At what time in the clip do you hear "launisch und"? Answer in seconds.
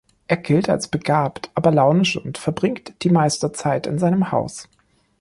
1.69-2.39